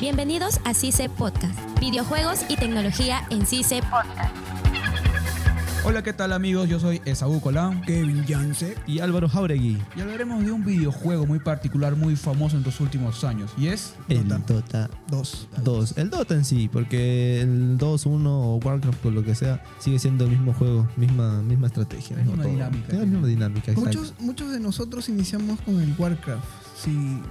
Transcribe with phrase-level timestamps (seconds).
[0.00, 4.34] Bienvenidos a CICE Podcast, videojuegos y tecnología en CICE Podcast.
[5.84, 6.68] Hola, ¿qué tal amigos?
[6.68, 8.76] Yo soy Esaú Colán Kevin Yance.
[8.86, 9.78] y Álvaro Jauregui.
[9.96, 13.50] y hablaremos de un videojuego muy particular, muy famoso en los últimos años.
[13.56, 13.94] Y es...
[14.08, 14.54] El Dota.
[14.54, 15.48] Dota Dos.
[15.64, 15.94] 2.
[15.96, 19.98] El Dota en sí, porque el 2, 1 o Warcraft o lo que sea, sigue
[19.98, 22.16] siendo el mismo juego, misma, misma estrategia.
[22.18, 22.52] Misma Todo.
[22.52, 22.86] dinámica.
[22.88, 23.72] Tiene la misma dinámica.
[23.72, 26.44] Muchos, muchos de nosotros iniciamos con el Warcraft,
[26.82, 26.90] si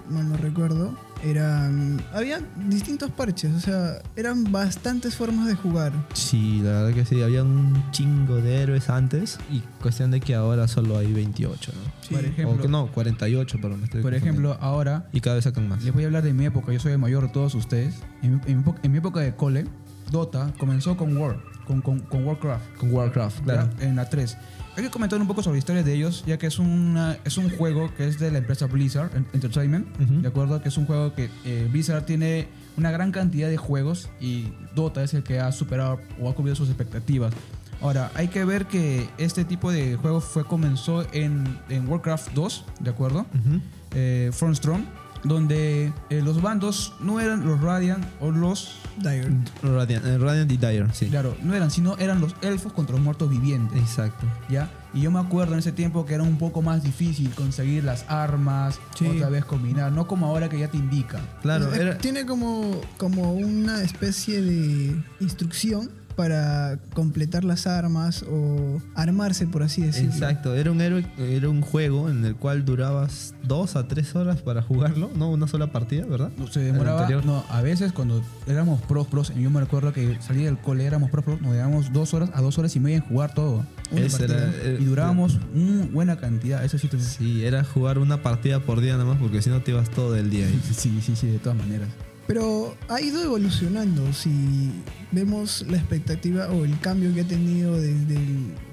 [0.10, 0.98] mal no recuerdo.
[1.24, 2.00] Eran.
[2.14, 5.92] Había distintos parches, o sea, eran bastantes formas de jugar.
[6.14, 10.36] Sí, la verdad que sí, había un chingo de héroes antes y cuestión de que
[10.36, 11.92] ahora solo hay 28, ¿no?
[12.08, 12.14] Sí.
[12.14, 15.46] Por ejemplo, o que no, 48, pero me estoy por ejemplo, ahora Y cada vez
[15.46, 15.84] sacan más.
[15.84, 16.72] les voy a hablar de mi época.
[16.72, 17.96] Yo soy el mayor de todos ustedes.
[18.22, 19.66] En mi época de cole,
[20.12, 22.78] Dota comenzó con War, con, con, con Warcraft.
[22.78, 23.70] Con Warcraft, claro.
[23.80, 24.38] En la 3.
[24.76, 27.38] Hay que comentar un poco sobre la historia de ellos, ya que es, una, es
[27.38, 29.88] un juego que es de la empresa Blizzard En- Entertainment.
[29.98, 30.62] ¿de acuerdo?
[30.62, 32.48] Que es un juego que eh, Blizzard tiene
[32.78, 36.58] una gran cantidad de juegos y Dota es el que ha superado o ha cubierto
[36.60, 37.34] sus expectativas.
[37.82, 42.66] Ahora, hay que ver que este tipo de juego fue, comenzó en, en Warcraft 2,
[42.80, 43.20] ¿de acuerdo?
[43.34, 43.60] Ujú.
[43.96, 44.84] Eh, Front Strong,
[45.28, 48.76] donde eh, los bandos no eran los Radiant o los...
[48.98, 49.30] Dire.
[49.62, 51.06] Radiant, eh, Radiant y Dire, sí.
[51.08, 53.80] Claro, no eran, sino eran los elfos contra los muertos vivientes.
[53.80, 54.26] Exacto.
[54.50, 54.72] ¿ya?
[54.94, 58.06] Y yo me acuerdo en ese tiempo que era un poco más difícil conseguir las
[58.10, 59.06] armas, Sí.
[59.06, 61.20] otra vez combinar, no como ahora que ya te indica.
[61.44, 69.46] Claro, era, Tiene como, como una especie de instrucción para completar las armas o armarse,
[69.46, 70.12] por así decirlo.
[70.12, 74.42] Exacto, era un héroe, era un juego en el cual durabas dos a tres horas
[74.42, 76.32] para jugarlo, no una sola partida, ¿verdad?
[76.36, 80.44] No, Se demoraba, no, a veces cuando éramos pros, pros, yo me recuerdo que salí
[80.44, 83.04] del cole, éramos pros, pros, nos llevábamos dos horas a dos horas y media en
[83.04, 83.64] jugar todo.
[83.92, 84.26] Una partida.
[84.26, 87.00] era, eh, Y durábamos una buena cantidad, eso sí te...
[87.00, 90.16] Sí, era jugar una partida por día nada más porque si no te ibas todo
[90.16, 90.62] el día ahí.
[90.74, 91.90] Sí, sí, sí, de todas maneras.
[92.28, 94.12] Pero ha ido evolucionando.
[94.12, 94.72] Si
[95.12, 98.20] vemos la expectativa o el cambio que ha tenido desde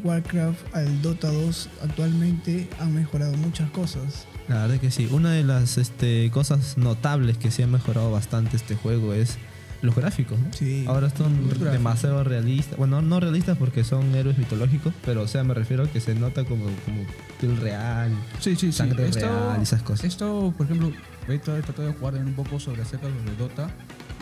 [0.03, 4.27] Warcraft al Dota 2, actualmente han mejorado muchas cosas.
[4.49, 5.09] La verdad que sí.
[5.11, 9.39] Una de las este, cosas notables que sí ha mejorado bastante este juego es
[9.85, 10.39] los gráficos.
[10.39, 10.53] ¿no?
[10.53, 10.85] Sí.
[10.89, 12.77] Ahora son demasiado realistas.
[12.79, 16.15] Bueno, no realistas porque son héroes mitológicos, pero o sea, me refiero a que se
[16.15, 17.05] nota como, como
[17.41, 18.73] piel real, Sí, sí, sí.
[18.73, 20.05] sangre real y esas cosas.
[20.05, 20.93] Esto, por ejemplo,
[21.29, 23.69] he tratado de jugar un poco sobre acerca sobre Dota.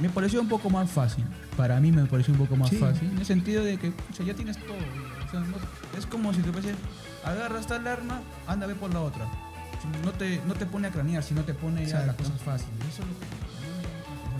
[0.00, 1.24] Me pareció un poco más fácil.
[1.56, 2.76] Para mí me pareció un poco más Sí.
[2.76, 3.08] fácil.
[3.10, 4.74] En el sentido de que o sea, ya tienes todo.
[4.74, 6.74] o sea, no- es como si te fuese,
[7.24, 9.26] agarras tal arma, anda, ve por la otra.
[10.04, 12.24] No te, no te pone a cranear, sino te pone ya las Exacto.
[12.24, 12.74] cosas fáciles.
[12.88, 13.42] Eso es lo que-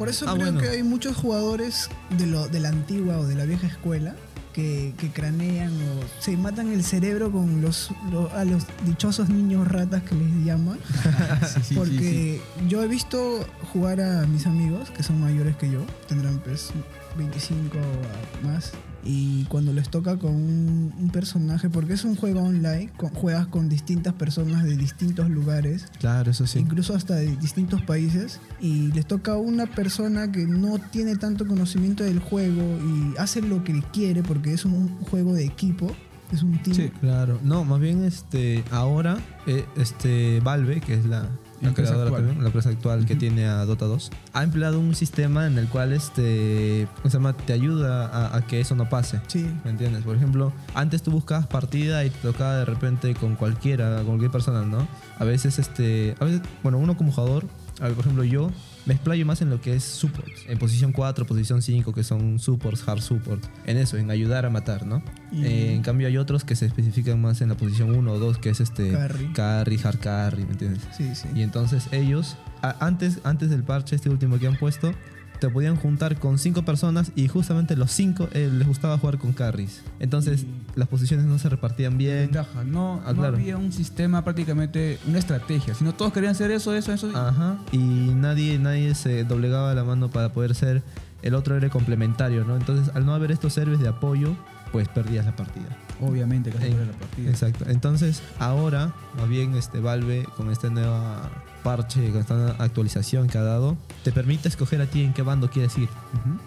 [0.03, 0.61] Por eso Ah, creo bueno.
[0.61, 4.17] que hay muchos jugadores de, lo, de la antigua o de la vieja escuela
[4.53, 9.69] que, que cranean o se matan el cerebro con los, lo- a los dichosos niños
[9.69, 10.79] ratas que les llaman.
[11.47, 15.71] Sí, sí, sí, Porque yo he visto jugar a mis amigos que son mayores que
[15.71, 16.71] yo, tendrán pues
[17.17, 18.73] 25 o más.
[19.05, 23.49] Y cuando les toca con un, un personaje, porque es un juego online, con- juegas
[23.49, 26.61] con distintas personas de distintos lugares, Claro, eso sí.
[26.61, 31.47] incluso hasta de distintos países, y les toca a una persona que no tiene tanto
[31.49, 35.91] conocimiento del juego y hace lo que quiere porque es un juego de equipo,
[36.31, 36.77] es un team.
[36.77, 36.89] Sí.
[37.01, 39.19] Claro, no, más bien este ahora
[39.49, 41.29] eh, este Valve, que es la,
[41.63, 42.13] la empresa actual.
[42.13, 45.69] también, la empresa actual que tiene a Dota 2, ha empleado un sistema en el
[45.69, 47.33] cual este ¿cómo se llama?
[47.33, 49.21] te ayuda a, a que eso no pase.
[49.29, 50.03] Sí, ¿Me entiendes?
[50.03, 54.31] Por ejemplo, antes tú buscabas partida y te tocaba de repente con cualquiera, con cualquier
[54.31, 54.87] persona, ¿no?
[55.19, 57.47] A veces, este, a veces, bueno, uno como jugador,
[57.81, 58.51] a ver, por ejemplo, yo
[58.85, 62.39] me explayo más en lo que es supports, en posición 4, posición 5, que son
[62.41, 65.03] supports, hard supports, en eso, en ayudar a matar, ¿no?
[65.31, 68.19] Y- Eh, en cambio hay otros que se especifican más en la posición 1 o
[68.19, 69.33] 2, que es este Carry.
[69.33, 70.81] carry, hard carry, ¿me entiendes?
[70.97, 71.29] sí, sí.
[71.35, 74.93] Y entonces ellos, a- antes, antes del parche, este último que han puesto,
[75.43, 79.33] te podían juntar con cinco personas y justamente los cinco eh, les gustaba jugar con
[79.33, 79.83] carries.
[79.99, 82.27] Entonces las posiciones no se repartían bien.
[82.31, 82.63] Ventaja.
[82.63, 83.37] No, Ah, no claro.
[83.37, 87.11] había un sistema prácticamente, una estrategia, sino todos querían hacer eso, eso, eso.
[87.17, 87.59] Ajá.
[87.73, 90.85] Y nadie, nadie se doblegaba la mano para poder ser
[91.23, 92.57] el otro héroe complementario, ¿no?
[92.57, 94.37] Entonces al no haber estos héroes de apoyo,
[94.71, 95.77] pues perdías la partida.
[96.01, 97.31] Obviamente que pierde la partida.
[97.31, 97.65] Exacto.
[97.69, 101.31] Entonces, ahora, más bien, este Valve, con esta nueva
[101.63, 105.51] parche, con esta actualización que ha dado, te permite escoger a ti en qué bando
[105.51, 105.89] quieres ir.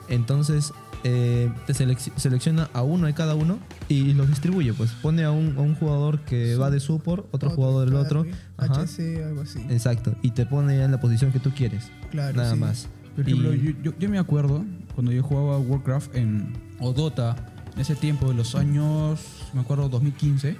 [0.09, 0.73] Entonces,
[1.03, 4.73] eh, te selec- selecciona a uno de cada uno y los distribuye.
[4.73, 6.59] Pues pone a un, a un jugador que Sí.
[6.59, 8.25] va de support, otro, jugador del otro.
[8.57, 8.81] Ajá.
[8.81, 9.59] HC, algo así.
[9.69, 10.15] Exacto.
[10.21, 11.89] Y te pone en la posición que tú quieres.
[12.11, 12.59] Claro, Nada sí.
[12.59, 12.87] más.
[13.15, 14.63] Por ejemplo, Y- yo, yo- yo me acuerdo
[14.93, 17.35] cuando yo jugaba Warcraft en, o Dota,
[17.75, 19.19] en ese tiempo, de los años,
[19.53, 20.55] me acuerdo, 2015,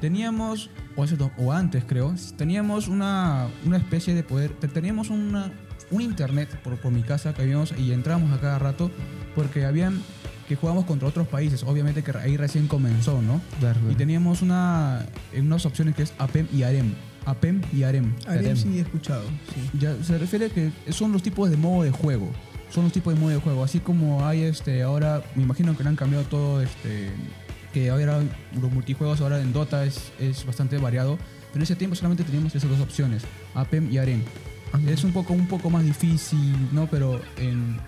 [0.00, 5.52] teníamos, o, do- o antes creo, teníamos una, una especie de poder, te- teníamos una,
[5.90, 8.90] un internet por, por mi casa que habíamos y entramos a cada rato
[9.34, 10.00] porque habían
[10.48, 11.62] que jugábamos contra otros países.
[11.64, 13.40] Obviamente que ahí recién comenzó, ¿no?
[13.60, 13.96] Claro, Y claro.
[13.96, 15.06] teníamos una,
[15.38, 16.92] unas opciones que es APEM y AREM.
[17.24, 18.14] APEM y AREM.
[18.26, 19.24] Arem sí he escuchado.
[19.54, 19.78] Sí.
[19.78, 22.30] Ya se refiere a que son los tipos de modo de juego.
[22.74, 23.62] Son los tipos de modo de juego.
[23.62, 27.10] Así como hay este ahora, me imagino que le han cambiado todo este.
[27.72, 28.20] Que ahora
[28.60, 31.16] los multijuegos ahora en Dota es, es bastante variado.
[31.16, 33.22] Pero en ese tiempo solamente teníamos esas dos opciones,
[33.54, 34.22] APEM y AREM.
[34.88, 36.88] Es un poco, un poco más difícil, ¿no?
[36.88, 37.78] Pero en,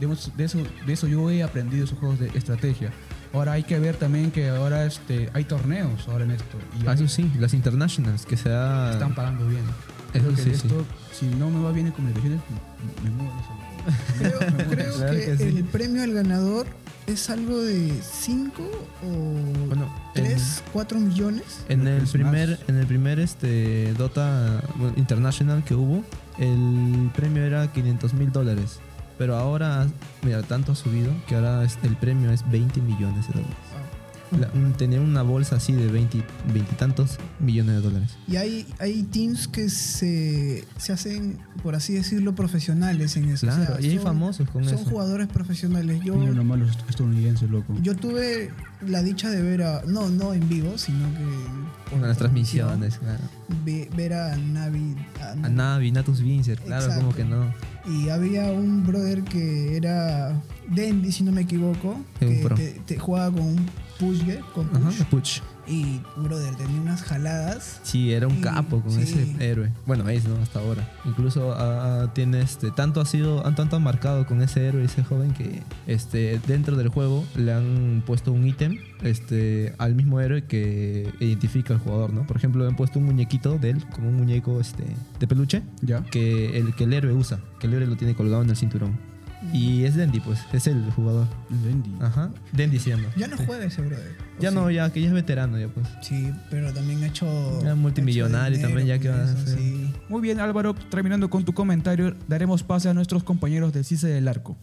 [0.00, 2.92] de, eso, de eso yo he aprendido esos juegos de estrategia.
[3.32, 6.58] Ahora hay que ver también que ahora este, hay torneos ahora en esto.
[6.80, 8.92] Y Ah, eso sí, las internationals que se da.
[8.92, 9.64] están pagando bien.
[10.14, 12.40] Eso Creo que sí, esto, si no me va bien en comunicaciones,
[13.02, 13.32] me, muevo
[14.18, 14.38] Creo,
[14.70, 15.42] creo Claro que, que sí.
[15.44, 16.66] el premio al ganador
[17.06, 21.44] es algo de 5 o Bueno, 3, 4 millones.
[21.68, 24.62] En el primer, en el primer este, Dota
[24.96, 26.04] International que hubo,
[26.38, 28.80] el premio era 500 mil dólares.
[29.16, 29.86] Pero ahora,
[30.22, 33.56] mira, tanto ha subido que ahora es- el premio es 20 millones de dólares.
[34.38, 36.22] La- un- tenía una bolsa así de 20 y
[36.76, 38.10] tantos millones de dólares.
[38.26, 43.46] Y hay, hay teams que se, se hacen, por así decirlo, profesionales en eso.
[43.46, 44.84] O Claro, sea, y hay son- famosos con Son eso.
[44.84, 46.00] jugadores profesionales.
[46.04, 47.74] Yo, Mira nomás los estadounidenses, loco.
[47.82, 48.50] yo tuve
[48.86, 49.82] la dicha de ver a.
[49.86, 51.90] No, no en vivo, sino que.
[51.90, 53.20] Con las transmisiones, claro.
[53.64, 54.94] ve- ver a Navi.
[55.22, 55.90] a A Navi.
[55.90, 57.02] Natus Vincer, claro, Exacto.
[57.06, 57.46] como que no.
[57.90, 60.38] Y había un brother que era
[60.68, 62.56] Dendy, si no me equivoco, Es un que pro.
[62.56, 63.66] te, te jugaba con un
[63.98, 65.40] pushge, con Ajá, push.
[65.40, 65.42] Puch.
[65.70, 67.80] Y, brother, tenía unas jaladas.
[67.82, 69.02] Sí, era un Sí, capo con sí.
[69.02, 69.70] ese héroe.
[69.86, 70.36] Bueno, es, ¿no?
[70.36, 70.90] Hasta ahora.
[71.04, 72.70] Incluso ah, tiene este.
[72.70, 73.46] Tanto ha sido.
[73.46, 76.40] Han tanto han marcado con ese héroe, ese joven, que este.
[76.46, 78.78] Dentro del juego le han puesto un ítem.
[79.02, 79.74] Este.
[79.76, 82.26] Al mismo héroe que identifica al jugador, ¿no?
[82.26, 84.84] Por ejemplo, le han puesto un muñequito de él, como un muñeco este.
[85.20, 85.62] de peluche.
[85.82, 86.02] ¿Ya?
[86.04, 87.40] Que el, que el héroe usa.
[87.60, 88.98] Que el héroe lo tiene colgado en el cinturón.
[89.52, 90.40] Y es Dendy, pues.
[90.52, 91.26] Es el jugador.
[91.64, 91.94] Lendy.
[92.00, 92.30] Ajá.
[92.52, 93.08] Dendy se llama.
[93.16, 94.16] Ya no juega ese brother.
[94.38, 94.54] ¿o Ya sí?
[94.54, 95.86] no, ya, que ya es veterano, ya pues.
[96.02, 97.62] Sí, pero también ha hecho.
[97.62, 99.58] Ya multimillonario también, ya que va a hacer.
[99.58, 99.94] sí.
[100.08, 104.26] Muy bien, Álvaro, terminando con tu comentario, daremos pase a nuestros compañeros del CICE del
[104.28, 104.56] Arco.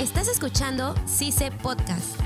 [0.00, 2.20] Estás escuchando CICE Podcast.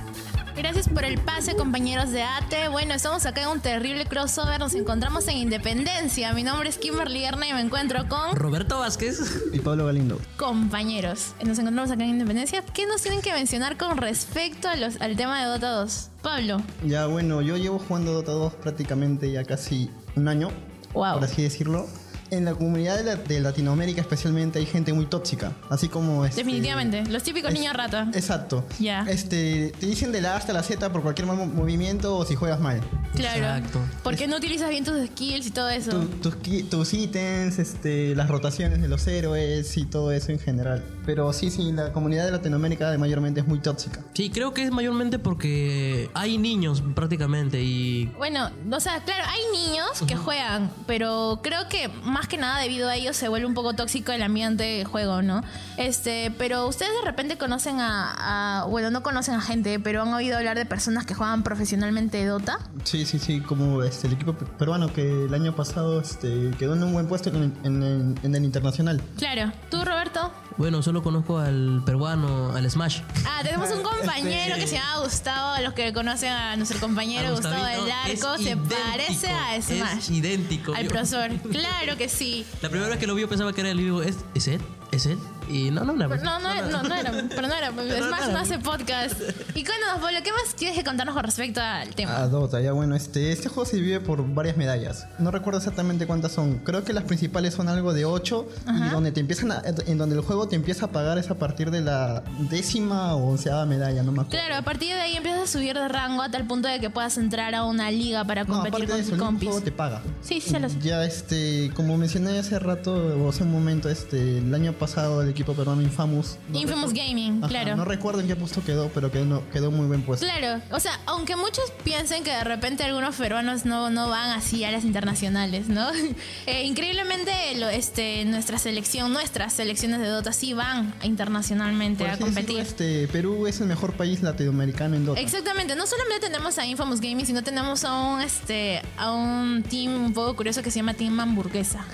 [0.57, 2.69] Gracias por el pase, compañeros de ATE.
[2.69, 4.59] Bueno, estamos acá en un terrible crossover.
[4.61, 6.33] Nos encontramos en Independencia.
[6.35, 9.21] Mi nombre es Kimberly Erna y me encuentro con Roberto Vázquez.
[9.53, 10.21] Y Pablo Galindo.
[10.37, 11.35] compañeros.
[11.45, 12.63] Nos encontramos acá en Independencia.
[12.75, 16.11] ¿Qué nos tienen que mencionar con respecto a los- al tema de Dota 2?
[16.23, 16.63] Pablo.
[16.87, 20.51] Ya bueno, yo llevo jugando Dota 2 prácticamente ya casi un año,
[20.93, 21.15] Wow.
[21.15, 21.87] por así decirlo.
[22.33, 26.25] En la comunidad de, la- de Latinoamérica especialmente hay gente muy tóxica, así como...
[26.25, 27.05] este- Definitivamente.
[27.11, 28.09] Los típicos es- niños rata.
[28.15, 28.65] Exacto.
[28.81, 29.05] Ya.
[29.07, 32.25] Este, te dicen de la A hasta la Z por cualquier mal mo- movimiento o
[32.25, 32.81] si juegas mal.
[33.15, 33.37] Claro.
[33.39, 33.81] Exacto.
[34.03, 35.91] Porque no utilizas bien tus skills y todo eso.
[36.23, 40.83] Tu- tus, tus ítems, este, las rotaciones de los héroes y todo eso en general.
[41.05, 44.01] Pero sí, sí, la comunidad de Latinoamérica mayormente es muy tóxica.
[44.15, 49.41] Sí, creo que es mayormente porque hay niños prácticamente y Bueno, o sea, claro, hay
[49.69, 53.55] niños que juegan, pero creo que más que nada debido a ello se vuelve un
[53.55, 55.43] poco tóxico el ambiente de juego, ¿no?
[55.77, 60.13] Este, pero ustedes de repente conocen a, a- bueno, no conocen a gente, pero han
[60.15, 62.59] oído hablar de personas que juegan profesionalmente Dota.
[62.85, 66.75] Sí, sí, sí, como este, el equipo pe- peruano que el año pasado este, quedó
[66.75, 69.01] en un buen puesto en, en- en- en el internacional.
[69.19, 70.31] Claro, tú Roberto.
[70.57, 73.01] Bueno, solo conozco al peruano, al Smash.
[73.27, 77.31] Ah, tenemos un compañero que se llama Gustavo, los que conocen a nuestro compañero A
[77.33, 79.99] Gustavo del Arco, se idéntico, parece a Smash.
[79.99, 80.75] Es idéntico.
[80.75, 81.31] Al profesor.
[81.51, 82.47] Claro que sí.
[82.61, 84.61] La primera vez que lo vi yo pensaba que era y digo, ¿es, ¿es él?
[84.93, 85.19] ¿Es él?
[85.49, 86.09] Y no, no, no.
[86.09, 87.73] Pero no, no, no, no era, pero no era.
[87.77, 89.15] Pero Smash no no hace podcast.
[89.55, 92.17] Y cuéntanos, Pablo, ¿qué más tienes que contarnos con respecto al tema?
[92.19, 95.07] A Dota, ya bueno, este, este juego se divide por varias medallas.
[95.19, 96.59] No recuerdo exactamente cuántas son.
[96.59, 98.47] Creo que las principales son algo de 8
[98.87, 101.35] y donde te empiezan a- en donde el juego te empieza a pagar es a
[101.35, 104.31] partir de la décima o onceava medalla, no me acuerdo.
[104.45, 106.89] Claro, a partir de ahí empiezas a subir de rango a tal punto de que
[106.91, 109.49] puedas entrar a una liga para No, competir aparte con de eso, tus el compis.
[109.49, 110.03] juego te paga.
[110.23, 110.79] Sí, sí, se lo sé.
[110.81, 114.82] Ya este, como mencioné hace rato o hace un momento, este, el año pasado
[115.23, 116.37] el equipo peruano Infamous.
[116.49, 117.77] no Infamous Gaming, Ajá, claro.
[117.77, 120.27] No recuerdo en qué puesto quedó, pero quedó, quedó muy buen puesto.
[120.27, 124.65] Claro, o sea, aunque muchos piensen que de repente algunos peruanos no, no van así
[124.65, 125.89] a las internacionales, ¿no?
[126.47, 132.17] Eh, increíblemente, lo, este, nuestra selección, nuestras selecciones de Dota sí van internacionalmente Por a
[132.17, 132.59] decirlo, competir.
[132.61, 135.21] este, Perú es el mejor país latinoamericano en Dota.
[135.21, 140.05] Exactamente, no solamente tenemos a Infamous Gaming, sino tenemos a un este a un team
[140.07, 141.85] un poco curioso que se llama Team Hamburguesa.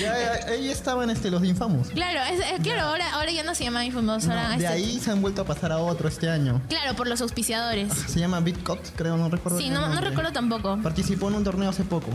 [0.00, 1.88] Ya, ya, ahí estaban este, los de Infamous.
[1.88, 4.66] claro, es- es- claro, ahora, ahora ya no se llama Infamous, No, ahora de este-
[4.68, 6.60] ahí se han vuelto a pasar a otro este año.
[6.68, 7.92] Claro, por los auspiciadores.
[7.92, 9.58] Se llama Bitcut, creo, no recuerdo.
[9.58, 10.78] Sí, no, no recuerdo tampoco.
[10.82, 12.08] Participó en un torneo hace poco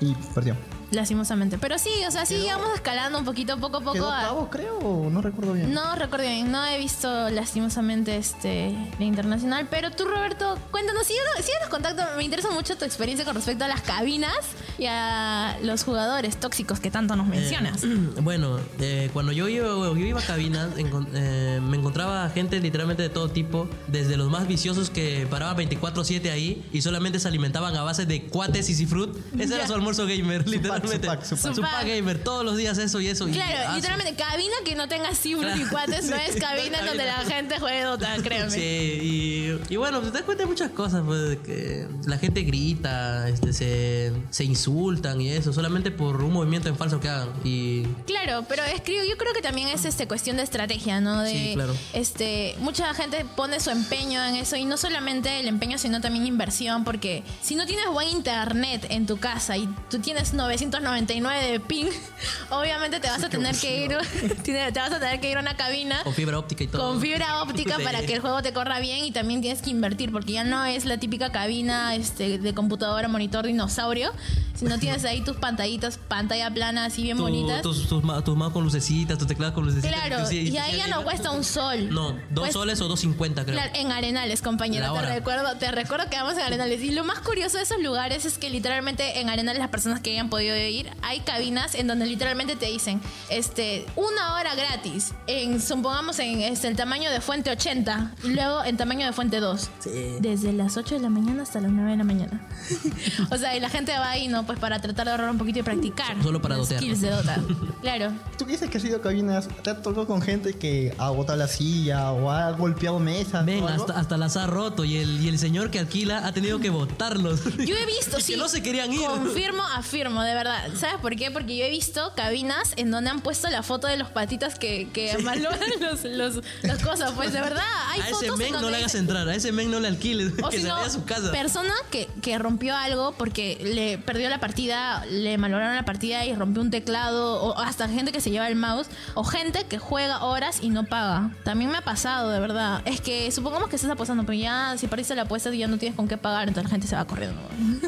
[0.00, 0.56] y perdió.
[0.92, 1.58] Lastimosamente.
[1.58, 3.92] Pero sí, o sea, sí íbamos escalando un poquito, poco a poco.
[3.94, 5.72] Quedó a- octavo, creo, o no recuerdo bien.
[5.72, 11.30] No recuerdo bien, no he visto lastimosamente este la internacional, pero tú Roberto, cuéntanos, síguenos,
[11.44, 14.34] síguenos contacto, me interesa mucho tu experiencia con respecto a las cabinas
[14.78, 17.82] y a los jugadores tóxicos que tanto nos mencionas.
[17.84, 22.60] Eh, bueno, eh, cuando yo iba, yo iba a cabinas, encon- eh, me encontraba gente
[22.60, 27.28] literalmente de todo tipo, desde los más viciosos que paraban 24-7 ahí y solamente se
[27.28, 29.16] alimentaban a base de cuates y cifrut.
[29.38, 30.48] Ese era su almuerzo gamer,
[30.82, 31.24] literalmente.
[31.26, 31.54] su pack, su pack.
[31.54, 33.28] Su pack gamer, todos los días eso y eso.
[33.28, 36.88] y- Claro, ah, literalmente, cabina que no tenga cifras y cuates no es cabina no
[36.88, 38.50] donde la gente juegue Dota, créeme.
[38.50, 42.18] Sí, y, y bueno, pues te das cuenta de muchas cosas, pues, de que la
[42.18, 47.08] gente grita, este, se, se insultan y eso, solamente por un movimiento en falso que
[47.08, 47.30] hagan.
[47.44, 51.22] Y Claro, pero es que yo creo que también es este cuestión de estrategia, ¿no?
[51.22, 51.74] De Sí, claro.
[51.92, 56.26] este mucha gente pone su empeño en eso y no solamente el empeño, sino también
[56.26, 60.34] inversión, porque si no tienes buen internet en tu casa y tú tienes
[60.80, 61.86] 999 de ping,
[62.50, 63.96] obviamente te vas a tener que ir
[64.44, 66.82] te vas a tener que ir a una cabina con fibra óptica y todo.
[66.90, 67.84] con fibra óptica Sí.
[67.84, 70.64] para que el juego te corra bien y también tienes que invertir porque ya no
[70.64, 74.12] es la típica cabina este, de computadora, monitor, dinosaurio,
[74.54, 77.62] sino tienes ahí tus pantallitas, pantalla plana así bien Tu- bonitas.
[77.62, 79.92] Tus, tus, tus manos con lucecitas, tus teclados con lucecitas.
[80.06, 81.88] Claro, Sí, y sí, ahí ya no cuesta un sol.
[81.90, 83.56] No, dos Pues- soles o dos cincuenta, creo.
[83.56, 86.80] Claro, en Arenales, compañera, La te recuerdo, te recuerdo que vamos en Arenales.
[86.82, 90.10] Y lo más curioso de esos lugares es que literalmente en Arenales las personas que
[90.12, 95.60] hayan podido ir, hay cabinas en donde literalmente te dicen, este, una hora gratis, en,
[95.60, 99.70] supongamos en este, el tamaño de fuente 80, y luego en tamaño de fuente 2.
[99.80, 99.90] Sí.
[100.20, 102.46] Desde las 8 de la mañana hasta las 9 de la mañana.
[103.30, 104.44] o sea, y la gente va ahí, ¿no?
[104.46, 106.22] Pues para tratar de ahorrar un poquito y practicar.
[106.22, 106.80] Solo para dotear.
[106.80, 107.36] skills de Dota.
[107.82, 108.12] Claro.
[108.38, 109.48] ¿Tú dices que has ido a cabinas?
[109.64, 113.44] ¿Te has tocado con gente que ha botado la silla o ha golpeado mesas?
[113.44, 113.82] Ven, o algo?
[113.82, 116.70] hasta, hasta las ha roto y el, y el señor que alquila ha tenido que
[116.70, 117.42] botarlos.
[117.56, 118.32] Yo he visto, Y sí.
[118.34, 119.00] que no se querían ir.
[119.00, 120.41] Confirmo, afirmo, de verdad.
[120.76, 121.30] ¿Sabes por qué?
[121.30, 124.88] Porque yo he visto cabinas en donde han puesto la foto de los patitas que,
[124.92, 127.12] que malogran los, los, las cosas.
[127.12, 129.52] Pues de verdad, hay a fotos ese en men no le hagas entrar, a ese
[129.52, 131.30] men no le alquiles, o que si se no, vaya a su casa.
[131.30, 136.34] persona que, que rompió algo porque le perdió la partida, le malograron la partida y
[136.34, 140.24] rompió un teclado, o hasta gente que se lleva el mouse, o gente que juega
[140.24, 141.30] horas y no paga.
[141.44, 142.82] También me ha pasado, de verdad.
[142.84, 145.96] Es que supongamos que estás apostando, pero ya si perdiste la apuesta ya no tienes
[145.96, 147.40] con qué pagar, entonces la gente se va corriendo.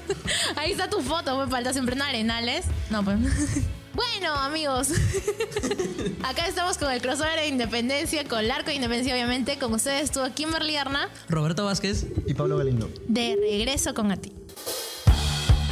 [0.56, 2.30] Ahí está tu foto, me falta siempre en
[2.90, 3.18] No, pues.
[3.94, 4.88] Bueno, amigos.
[6.24, 9.56] Acá estamos con el crossover de Independencia, con el arco de Independencia, obviamente.
[9.56, 11.08] Con ustedes estuvo Kimberly Arna.
[11.28, 12.90] Roberto Vázquez, Y Pablo Galindo.
[13.06, 14.32] De regreso con a ti.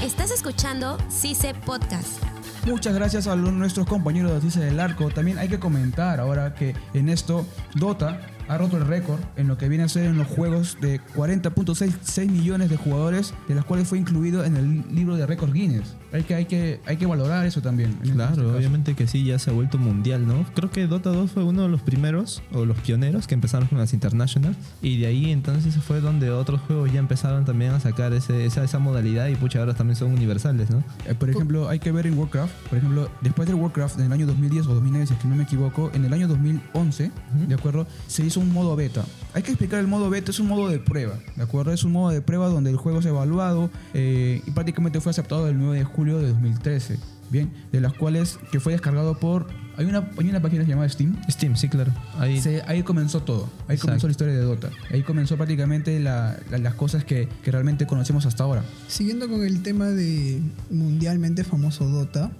[0.05, 2.23] Estás escuchando CICE Podcast.
[2.65, 5.11] Muchas gracias a los- nuestros compañeros de Dice del Arco.
[5.11, 9.57] También hay que comentar ahora que en esto Dota ha roto el récord en lo
[9.59, 13.89] que viene a ser en los juegos de 40.6 millones de jugadores, de los cuales
[13.89, 15.95] fue incluido en el libro de récord Guinness.
[16.13, 17.97] Hay que, hay que, hay que valorar eso también.
[18.03, 18.57] este Claro, caso.
[18.57, 20.45] obviamente que sí, ya se ha vuelto mundial, ¿no?
[20.55, 23.79] Creo que Dota 2 fue uno de los primeros o los pioneros que empezaron con
[23.79, 28.13] las International y de ahí entonces fue donde otros juegos ya empezaron también a sacar
[28.13, 30.83] ese, esa, esa modalidad y pucha, ahora también son universales, ¿no?
[31.07, 34.13] Eh, por ejemplo, hay que ver en Warcraft, por ejemplo, después del Warcraft en el
[34.13, 37.11] año 2010 o 2009, si es que no me equivoco, en el año 2011,
[37.49, 37.87] ¿de acuerdo?
[38.07, 39.05] Se hizo un modo beta.
[39.35, 41.73] Hay que explicar el modo beta, es un modo de prueba, ¿de acuerdo?
[41.73, 45.49] Es un modo de prueba donde el juego es evaluado eh, y prácticamente fue aceptado
[45.49, 46.99] el 9 de julio de 2013,
[47.31, 47.51] ¿bien?
[47.73, 49.47] De las cuales que fue descargado por...
[49.79, 51.17] Hay una, hay una página llamada Steam.
[51.31, 51.93] Steam, sí, claro.
[52.19, 53.45] Ahí, Se- ahí comenzó todo.
[53.69, 53.87] Ahí Exacto.
[53.87, 54.69] comenzó la historia de Dota.
[54.91, 58.63] Ahí comenzó prácticamente la- la- las cosas que, que realmente conocemos hasta ahora.
[58.87, 62.31] Siguiendo con el tema de mundialmente famoso Dota,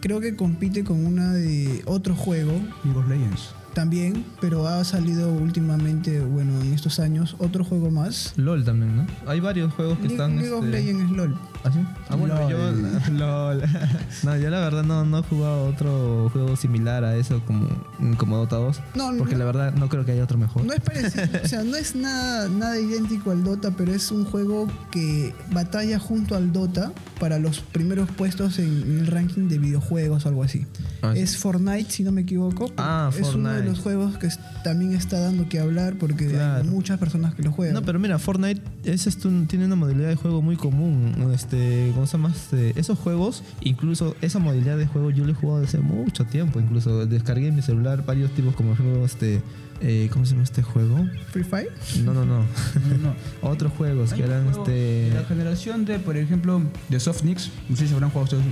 [0.00, 2.52] creo que compite con una de otro juego
[2.84, 3.50] League of Legends.
[3.74, 8.32] También, pero ha salido últimamente, bueno, en estos años, otro juego más.
[8.36, 9.06] LOL también, ¿no?
[9.26, 10.36] Hay varios juegos que League, están...
[10.36, 11.38] League of este, Legends es LOL.
[11.62, 11.78] ¿Ah, sí?
[12.08, 12.50] Ah, bueno, LOL.
[12.50, 13.12] yo...
[13.12, 13.62] LOL.
[14.24, 17.68] no, yo la verdad no, no he jugado otro juego similar a eso como,
[18.16, 18.80] como Dota 2.
[18.94, 19.40] No, porque no.
[19.40, 20.64] la verdad no creo que haya otro mejor.
[20.64, 24.24] No es parecido, o sea, no es nada, nada idéntico al Dota, pero es un
[24.24, 29.58] juego que batalla junto al Dota para los primeros puestos en, en el ranking de
[29.58, 30.66] videojuegos o algo así.
[31.02, 31.20] Ah, sí.
[31.20, 32.70] es Fortnite, si no me equivoco.
[32.76, 34.28] Ah, es uno de los juegos que
[34.64, 36.64] también está dando que hablar porque hay Claro.
[36.64, 37.74] muchas personas que lo juegan.
[37.74, 41.12] No, pero mira, Fortnite es esto, tiene una modalidad de juego muy común.
[41.34, 42.30] Este, ¿cómo se llama?
[42.34, 46.60] Este, esos juegos, incluso esa modalidad de juego yo lo he jugado desde mucho tiempo.
[46.60, 49.42] Incluso descargué en mi celular varios tipos como ejemplo este,
[49.80, 51.06] eh, ¿cómo se llama este juego?
[51.30, 51.70] Free Fire.
[52.04, 52.40] No, no, no.
[52.40, 53.14] No, no.
[53.48, 55.10] Otros juegos Hay que eran juego este.
[55.14, 57.50] La generación de, por ejemplo, de Softnix.
[57.68, 58.44] No sé si habrán jugado ustedes.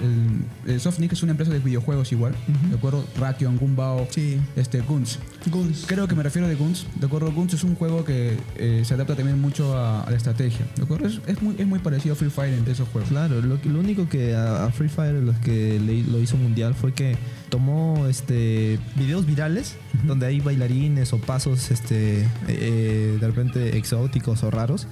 [0.66, 2.34] El, el Softnix es una empresa de videojuegos igual,
[2.70, 3.04] ¿de acuerdo?
[3.18, 4.38] Rakion, Gumbao, Sí.
[4.56, 5.18] este, Guns.
[5.50, 5.84] Guns.
[5.86, 7.30] Creo que me refiero de Guns, ¿de acuerdo?
[7.32, 10.82] Guns es un juego que eh, se adapta también mucho a, a la estrategia, ¿de
[10.82, 11.06] acuerdo?
[11.06, 13.08] Es, es muy, es muy parecido a Free Fire entre esos juegos.
[13.10, 16.36] Claro, lo, que- lo único que a, a Free Fire los que le- lo hizo
[16.36, 17.16] mundial fue que
[17.48, 24.50] tomó este videos virales donde hay bailarines o pasos este eh, de repente exóticos o
[24.50, 24.86] raros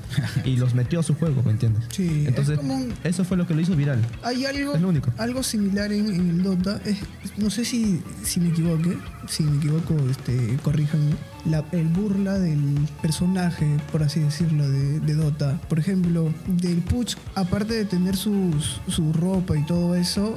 [0.45, 1.85] y los metió a su juego, ¿me entiendes?
[1.91, 4.01] Sí, es Entonces, como un- eso fue lo que lo hizo viral.
[4.23, 5.13] Hay algo, Es lo único.
[5.19, 6.81] algo similar en, en el Dota.
[6.85, 6.99] Es-
[7.37, 8.97] no sé si, si me equivoque.
[9.29, 11.13] Si me equivoco, este, corríjanme.
[11.50, 12.61] La, el burla del
[13.03, 15.61] personaje, por así decirlo, de, de Dota.
[15.69, 20.35] Por ejemplo, del Puch, aparte de tener sus, su ropa y todo eso,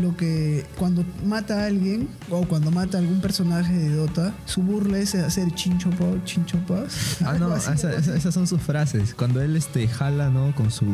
[0.00, 4.62] lo que cuando mata a alguien o cuando mata a algún personaje de Dota, su
[4.62, 7.18] burla es hacer chinchopa, chinchopas.
[7.24, 9.14] Ah, no, esa- esa- esas son sus frases.
[9.14, 10.54] Cuando él este jala, ¿no?
[10.54, 10.84] Con su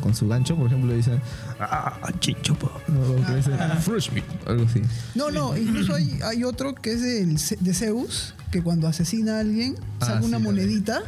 [0.00, 1.20] con su gancho, por ejemplo, dice
[1.60, 2.70] ah, chinchopa.
[2.88, 4.82] No, que dice fresh meat, algo así.
[5.14, 9.40] No, no, incluso hay, hay otro que es Ce- de Zeus, que cuando asesina a
[9.40, 11.00] alguien, Ah, saca una sí, monedita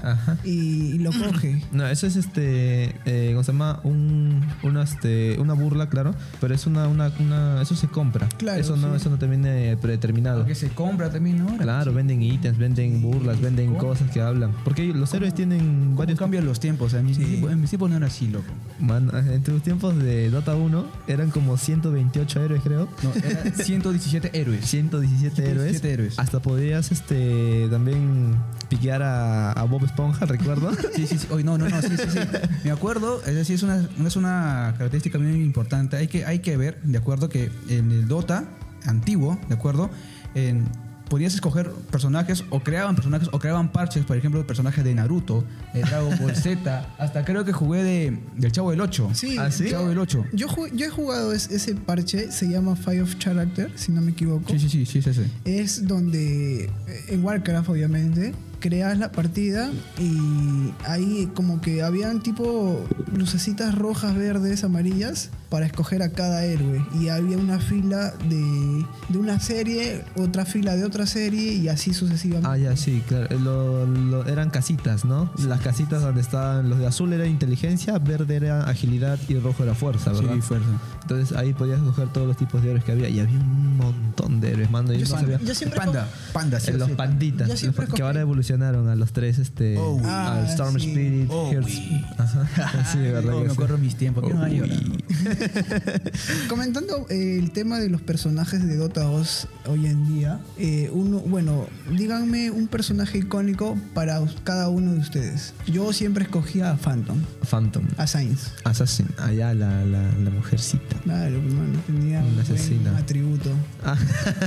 [0.44, 0.50] y,
[0.94, 1.62] y lo coge.
[1.72, 3.80] No, eso es este, eh, ¿cómo se llama?
[3.84, 8.28] Un, una, este, una burla, claro, pero es una, una, una, eso se compra.
[8.38, 8.96] Claro, eso no, sí.
[8.96, 10.44] eso no te viene predeterminado.
[10.46, 11.58] Que se compra también ahora.
[11.58, 13.78] Claro, venden ítems, venden burlas, venden ¿Cómo?
[13.88, 14.52] cosas que hablan.
[14.64, 16.92] Porque los héroes tienen ¿Cómo varios cambian los tiempos?
[16.94, 17.24] En mis, Sí.
[17.24, 18.46] tiempos, en mis tiempos no era así, loco.
[18.80, 22.88] Man, en tus tiempos de Dota 1 eran como 128 héroes, creo.
[23.02, 24.64] No, era 117 héroes.
[24.66, 25.70] 117 héroes.
[25.80, 26.18] 117 héroes.
[26.18, 27.37] Hasta podías este
[27.70, 28.36] también
[28.68, 30.70] piquear a, Bob Esponja, recuerdo.
[30.94, 31.26] Sí, sí, sí.
[31.30, 32.18] Oye, no, no, no, sí, sí, sí.
[32.64, 35.96] Me acuerdo, es decir, es una, es una característica muy importante.
[35.96, 38.44] Hay que, hay que ver, de acuerdo, que en el Dota
[38.84, 39.90] antiguo, de acuerdo,
[40.34, 40.66] en-
[41.08, 45.80] podías escoger personajes o creaban personajes o creaban parches, por ejemplo, personajes de Naruto, de
[45.80, 49.10] Dragon Ball Z, hasta creo que jugué de, del Chavo del 8.
[49.14, 49.70] Sí, ¿Ah, sí?
[49.70, 50.24] Chavo del 8.
[50.32, 54.00] Yo, ju- yo he jugado es- ese parche, se llama Fire of Character, si no
[54.00, 54.50] me equivoco.
[54.52, 55.26] Sí, sí, sí, sí, es ese.
[55.44, 56.70] Es donde, eh,
[57.08, 62.84] en Warcraft obviamente, creas la partida y ahí como que habían tipo
[63.14, 66.84] lucecitas rojas, verdes, amarillas para escoger a cada héroe.
[67.00, 71.94] Y había una fila de, de una serie, otra fila de otra serie y así
[71.94, 72.48] sucesivamente.
[72.50, 73.38] Ah, ya, sí, claro.
[73.38, 75.30] Lo- lo- eran casitas, ¿no?
[75.46, 79.74] Las casitas donde estaban los de azul era inteligencia, verde era agilidad y rojo era
[79.74, 80.34] fuerza, ¿verdad?
[80.34, 80.66] Sí, fuerza.
[81.02, 84.40] Entonces ahí podías escoger todos los tipos de héroes que había y había un montón
[84.40, 84.92] de héroes, mano.
[84.92, 85.48] Yo, Yo no siempre- sabía.
[85.48, 86.94] yo siempre Panda, panda, sí, Eh, los sí.
[86.94, 88.20] panditas, Yo los que ahora
[88.54, 90.88] a los tres, este, Oh, Ah, al Storm sí.
[90.88, 92.02] Spirit, Oh, oui.
[92.16, 92.84] Ajá.
[92.92, 93.34] Sí, de verdad.
[93.40, 93.52] Me sí.
[93.52, 94.24] acuerdo mis tiempos.
[94.26, 94.48] ¿Qué Oh, no.
[96.48, 101.18] Comentando eh, el tema de los personajes de Dota 2 hoy en día, eh, uno,
[101.20, 105.52] bueno, díganme un personaje icónico para cada uno de ustedes.
[105.66, 107.84] Yo siempre escogía a Phantom, Phantom.
[107.96, 108.52] a Sainz.
[108.64, 109.06] Assassin.
[109.18, 110.96] Allá la, la, la mujercita.
[111.04, 112.96] Claro, hermano, tenía un asesina.
[112.96, 113.50] atributo.
[113.84, 113.96] Ah,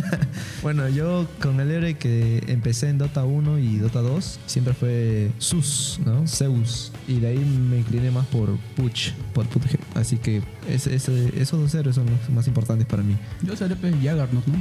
[0.63, 5.31] bueno, yo con el héroe que empecé en Dota 1 y Dota 2 siempre fue
[5.41, 6.25] Zeus, ¿no?
[6.25, 6.93] Zeus.
[7.07, 9.63] Y de ahí me incliné más por Puch, por Puch.
[9.95, 13.17] Así que ese- ese- esos dos héroes son los más importantes para mí.
[13.41, 14.55] Yo seré pues Jaggernaut, ¿no?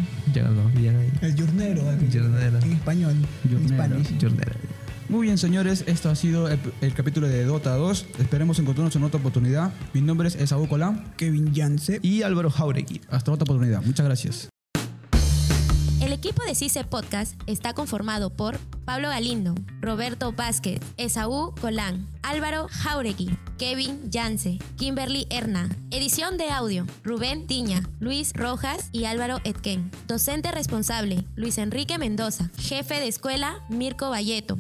[0.75, 1.11] Bien ahí.
[1.23, 2.59] El Jornero, Jornero.
[2.63, 3.15] en español,
[3.45, 4.55] en Jornero.
[5.09, 8.07] Muy bien, señores, esto ha sido el, el capítulo de Dota 2.
[8.21, 9.73] Esperemos encontrarnos en otra oportunidad.
[9.93, 11.05] Mi nombre es Esaú Colán.
[11.17, 11.99] Kevin Yance.
[12.01, 13.01] Y Álvaro Jauregui.
[13.11, 13.83] Hasta otra oportunidad.
[13.85, 14.50] Muchas gracias.
[16.11, 22.67] El equipo de CICE Podcast está conformado por Pablo Galindo, Roberto Vázquez, Esaú Colán, Álvaro
[22.69, 25.69] Jauregui, Kevin Yance, Kimberly Erna.
[25.93, 29.89] Edición de audio, Rubén Tiña, Luis Rojas y Álvaro Etken.
[30.09, 32.51] Docente responsable, Luis Enrique Mendoza.
[32.59, 34.59] Jefe de escuela, Mirko Valleto.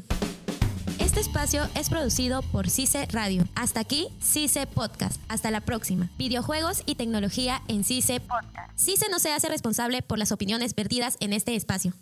[1.00, 3.44] Este espacio es producido por CICE Radio.
[3.54, 5.18] Hasta aquí, CICE Podcast.
[5.28, 6.10] Hasta la próxima.
[6.18, 8.78] Videojuegos y tecnología en CICE Podcast.
[8.78, 11.94] CICE no se hace responsable por las opiniones vertidas en este espacio.